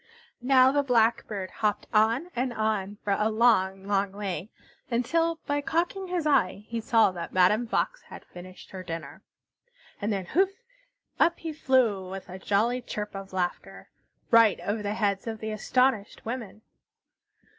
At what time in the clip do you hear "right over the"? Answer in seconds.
14.31-14.95